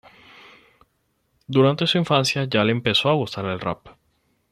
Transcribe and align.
Durante 1.45 1.85
su 1.85 1.99
infancia 1.99 2.45
ya 2.45 2.63
le 2.63 2.71
empezó 2.71 3.09
a 3.09 3.13
gustar 3.13 3.45
el 3.45 3.59
rap. 3.59 3.87